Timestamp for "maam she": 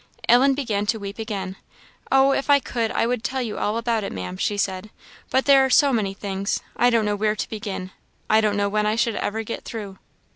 4.11-4.57